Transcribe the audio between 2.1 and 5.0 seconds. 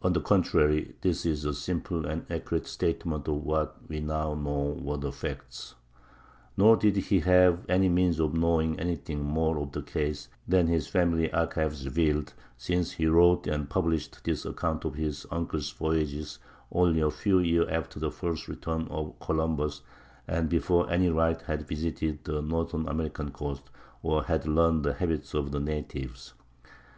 accurate statement of what we now know were